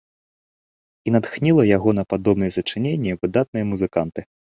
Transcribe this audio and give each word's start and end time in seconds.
І 1.09 1.11
натхніла 1.15 1.63
яго 1.77 1.89
на 1.97 2.03
падобныя 2.13 2.51
сачыненні 2.57 3.11
выдатныя 3.21 3.69
музыканты. 3.75 4.25